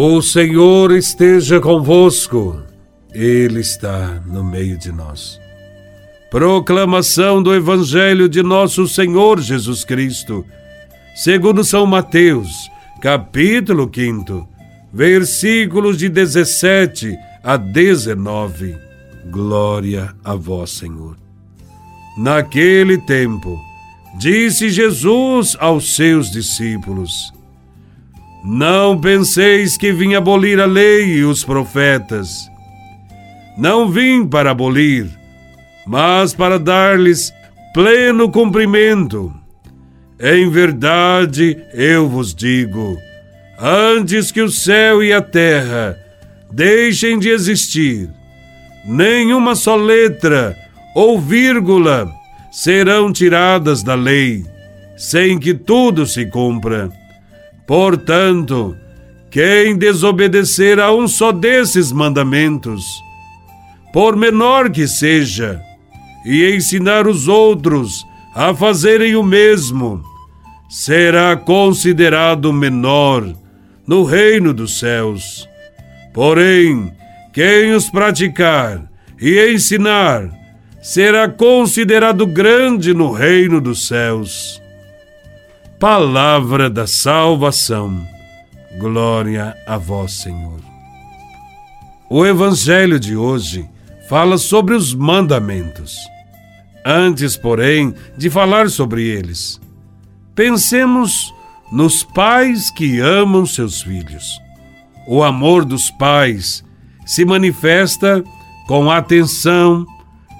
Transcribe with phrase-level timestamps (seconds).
[0.00, 2.62] O Senhor esteja convosco,
[3.12, 5.40] Ele está no meio de nós.
[6.30, 10.46] Proclamação do Evangelho de Nosso Senhor Jesus Cristo,
[11.16, 12.70] segundo São Mateus,
[13.02, 14.48] capítulo 5,
[14.92, 18.76] versículos de 17 a 19.
[19.32, 21.16] Glória a Vós, Senhor.
[22.16, 23.58] Naquele tempo,
[24.16, 27.36] disse Jesus aos seus discípulos:
[28.44, 32.50] não penseis que vim abolir a lei e os profetas.
[33.56, 35.08] Não vim para abolir,
[35.86, 37.32] mas para dar-lhes
[37.74, 39.32] pleno cumprimento.
[40.20, 42.96] Em verdade, eu vos digo:
[43.58, 45.96] antes que o céu e a terra
[46.52, 48.08] deixem de existir,
[48.84, 50.56] nenhuma só letra
[50.94, 52.08] ou vírgula
[52.50, 54.44] serão tiradas da lei,
[54.96, 56.90] sem que tudo se cumpra.
[57.68, 58.74] Portanto,
[59.30, 62.82] quem desobedecer a um só desses mandamentos,
[63.92, 65.60] por menor que seja,
[66.24, 70.02] e ensinar os outros a fazerem o mesmo,
[70.70, 73.34] será considerado menor
[73.86, 75.46] no reino dos céus.
[76.14, 76.90] Porém,
[77.34, 80.30] quem os praticar e ensinar
[80.82, 84.58] será considerado grande no reino dos céus.
[85.80, 88.04] Palavra da salvação.
[88.80, 90.58] Glória a vós, Senhor.
[92.10, 93.64] O evangelho de hoje
[94.08, 95.96] fala sobre os mandamentos.
[96.84, 99.60] Antes, porém, de falar sobre eles,
[100.34, 101.32] pensemos
[101.70, 104.36] nos pais que amam seus filhos.
[105.06, 106.64] O amor dos pais
[107.06, 108.24] se manifesta
[108.66, 109.86] com atenção,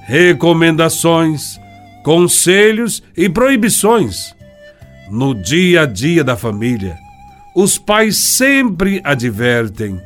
[0.05, 1.61] recomendações,
[2.03, 4.37] conselhos e proibições
[5.11, 6.97] no dia a dia da família,
[7.55, 10.01] os pais sempre advertem: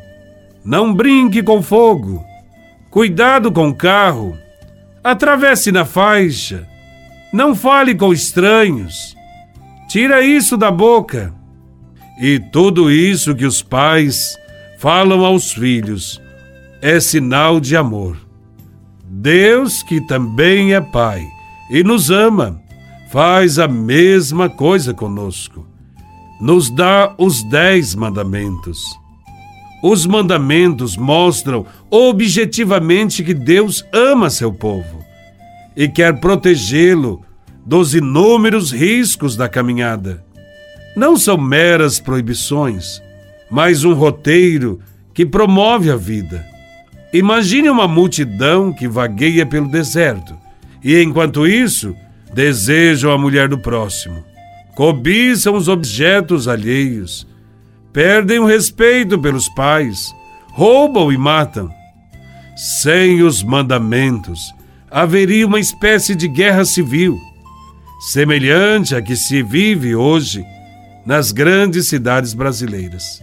[0.65, 2.25] não brinque com fogo,
[2.91, 4.37] cuidado com o carro,
[5.03, 6.67] atravesse na faixa,
[7.33, 9.17] não fale com estranhos,
[9.89, 11.35] tira isso da boca.
[12.21, 14.37] E tudo isso que os pais
[14.79, 16.21] falam aos filhos
[16.81, 18.17] é sinal de amor.
[19.05, 21.27] Deus, que também é Pai
[21.71, 22.62] e nos ama,
[23.13, 25.67] faz a mesma coisa conosco.
[26.41, 28.83] Nos dá os dez mandamentos.
[29.83, 35.05] Os mandamentos mostram objetivamente que Deus ama seu povo
[35.77, 37.21] e quer protegê-lo
[37.67, 40.25] dos inúmeros riscos da caminhada.
[40.97, 43.03] Não são meras proibições,
[43.51, 44.81] mas um roteiro
[45.13, 46.47] que promove a vida.
[47.13, 50.35] Imagine uma multidão que vagueia pelo deserto
[50.83, 51.95] e, enquanto isso,
[52.33, 54.25] desejam a mulher do próximo,
[54.75, 57.27] cobiçam os objetos alheios,
[57.93, 60.13] perdem o respeito pelos pais,
[60.51, 61.71] roubam e matam.
[62.57, 64.53] Sem os mandamentos,
[64.91, 67.19] haveria uma espécie de guerra civil,
[68.01, 70.45] semelhante à que se vive hoje
[71.05, 73.23] nas grandes cidades brasileiras.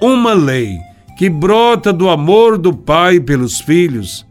[0.00, 0.78] Uma lei
[1.16, 4.26] que brota do amor do pai pelos filhos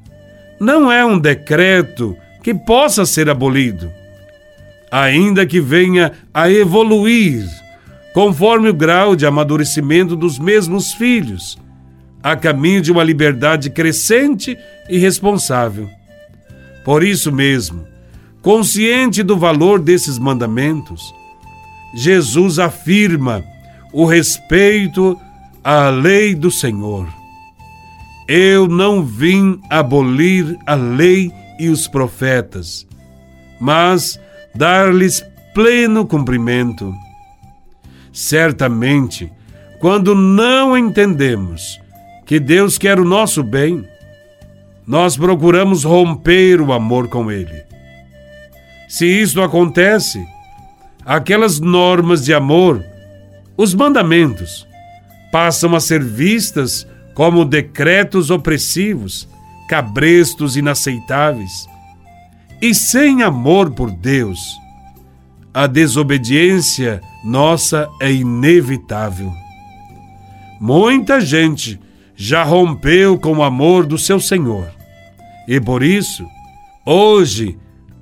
[0.59, 3.89] não é um decreto que possa ser abolido,
[4.91, 7.47] ainda que venha a evoluir
[8.13, 11.57] conforme o grau de amadurecimento dos mesmos filhos,
[12.21, 14.55] a caminho de uma liberdade crescente
[14.87, 15.89] e responsável.
[16.85, 17.87] Por isso mesmo,
[18.41, 21.13] consciente do valor desses mandamentos,
[21.95, 23.43] Jesus afirma
[23.91, 25.19] o respeito
[25.63, 27.07] à lei do Senhor.
[28.27, 31.31] Eu não vim abolir a lei
[31.63, 32.85] e os profetas,
[33.59, 34.19] mas
[34.53, 36.93] dar-lhes pleno cumprimento.
[38.11, 39.31] Certamente,
[39.79, 41.79] quando não entendemos
[42.25, 43.87] que Deus quer o nosso bem,
[44.85, 47.63] nós procuramos romper o amor com Ele.
[48.89, 50.25] Se isto acontece,
[51.05, 52.83] aquelas normas de amor,
[53.55, 54.67] os mandamentos,
[55.31, 59.27] passam a ser vistas como decretos opressivos
[59.67, 61.67] cabrestos inaceitáveis.
[62.61, 64.39] E sem amor por Deus,
[65.53, 69.31] a desobediência nossa é inevitável.
[70.59, 71.79] Muita gente
[72.15, 74.67] já rompeu com o amor do seu Senhor.
[75.47, 76.25] E por isso,
[76.85, 77.57] hoje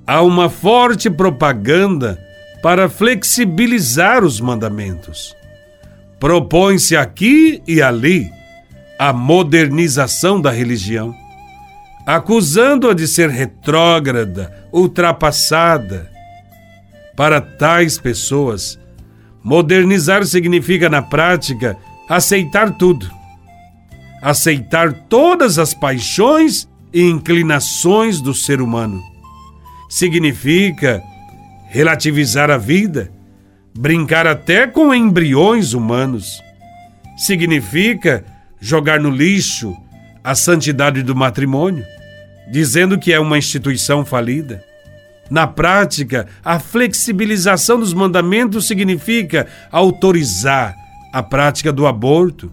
[0.06, 2.18] há uma forte propaganda
[2.62, 5.34] para flexibilizar os mandamentos.
[6.20, 8.30] Propõe-se aqui e ali
[8.98, 11.12] a modernização da religião
[12.06, 16.10] acusando-a de ser retrógrada, ultrapassada.
[17.16, 18.78] Para tais pessoas,
[19.42, 21.76] modernizar significa, na prática,
[22.08, 23.10] aceitar tudo,
[24.20, 29.02] aceitar todas as paixões e inclinações do ser humano.
[29.88, 31.02] Significa
[31.68, 33.12] relativizar a vida,
[33.76, 36.42] brincar até com embriões humanos.
[37.16, 38.24] Significa
[38.60, 39.76] jogar no lixo
[40.22, 41.84] a santidade do matrimônio,
[42.50, 44.62] dizendo que é uma instituição falida.
[45.30, 50.76] Na prática, a flexibilização dos mandamentos significa autorizar
[51.12, 52.52] a prática do aborto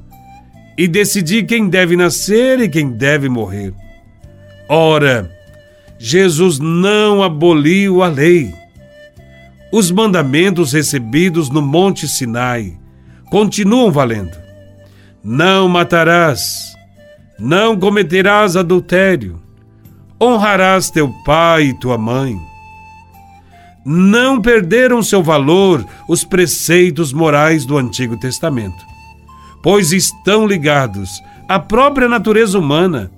[0.78, 3.74] e decidir quem deve nascer e quem deve morrer.
[4.70, 5.30] Ora,
[5.98, 8.54] Jesus não aboliu a lei.
[9.74, 12.78] Os mandamentos recebidos no Monte Sinai
[13.30, 14.38] continuam valendo.
[15.22, 16.74] Não matarás,
[17.40, 19.40] não cometerás adultério,
[20.22, 22.38] honrarás teu pai e tua mãe.
[23.86, 28.86] Não perderam seu valor os preceitos morais do Antigo Testamento,
[29.64, 33.10] pois estão ligados à própria natureza humana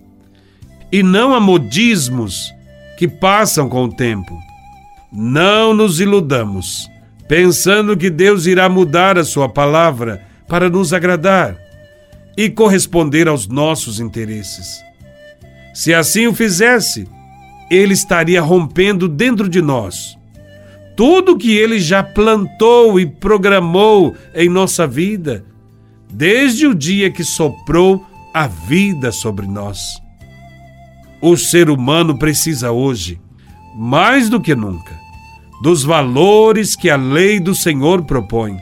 [0.91, 2.53] e não a modismos
[2.97, 4.37] que passam com o tempo.
[5.11, 6.87] Não nos iludamos,
[7.27, 11.70] pensando que Deus irá mudar a sua palavra para nos agradar
[12.37, 14.81] e corresponder aos nossos interesses.
[15.73, 17.07] Se assim o fizesse,
[17.69, 20.17] ele estaria rompendo dentro de nós
[20.95, 25.43] tudo que ele já plantou e programou em nossa vida,
[26.11, 29.99] desde o dia que soprou a vida sobre nós.
[31.21, 33.19] O ser humano precisa hoje,
[33.75, 34.95] mais do que nunca,
[35.63, 38.57] dos valores que a lei do Senhor propõe.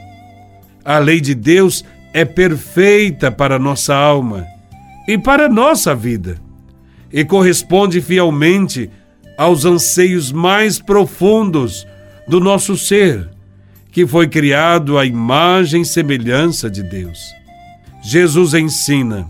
[0.86, 1.84] A lei de Deus
[2.14, 4.46] é perfeita para nossa alma
[5.08, 6.38] e para nossa vida,
[7.12, 8.90] e corresponde fielmente
[9.38, 11.88] aos anseios mais profundos
[12.28, 13.30] do nosso ser,
[13.92, 17.20] que foi criado à imagem e semelhança de Deus.
[18.04, 19.30] Jesus ensina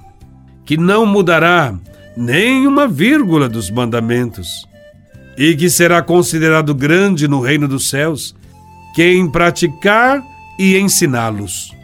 [0.65, 1.73] que não mudará
[2.15, 4.67] nem uma vírgula dos mandamentos
[5.37, 8.35] e que será considerado grande no reino dos céus
[8.93, 10.21] quem praticar
[10.59, 11.78] e ensiná-los.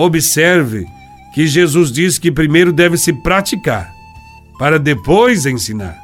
[0.00, 0.86] Observe
[1.34, 3.92] que Jesus diz que primeiro deve se praticar,
[4.58, 5.94] para depois ensinar.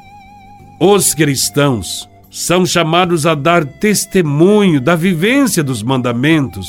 [0.79, 6.67] Os cristãos são chamados a dar testemunho da vivência dos mandamentos,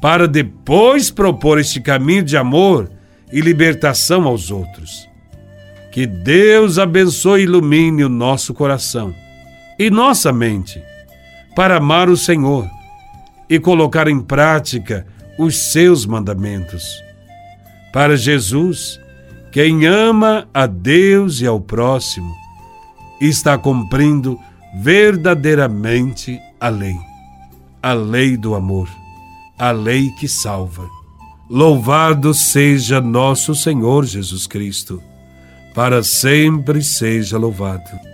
[0.00, 2.90] para depois propor este caminho de amor
[3.30, 5.06] e libertação aos outros.
[5.92, 9.14] Que Deus abençoe e ilumine o nosso coração
[9.78, 10.80] e nossa mente
[11.54, 12.66] para amar o Senhor
[13.46, 15.06] e colocar em prática
[15.40, 17.02] os seus mandamentos.
[17.94, 19.00] Para Jesus,
[19.50, 22.30] quem ama a Deus e ao próximo,
[23.18, 24.38] está cumprindo
[24.82, 26.94] verdadeiramente a lei,
[27.82, 28.86] a lei do amor,
[29.58, 30.86] a lei que salva.
[31.48, 35.02] Louvado seja nosso Senhor Jesus Cristo,
[35.74, 38.09] para sempre seja louvado.